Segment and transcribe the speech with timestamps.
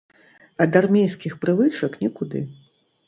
[0.65, 2.43] Ад армейскіх прывычак нікуды.